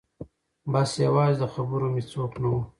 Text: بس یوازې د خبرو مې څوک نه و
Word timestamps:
بس 0.71 0.91
یوازې 1.05 1.35
د 1.41 1.43
خبرو 1.53 1.87
مې 1.93 2.01
څوک 2.11 2.31
نه 2.41 2.47
و 2.51 2.55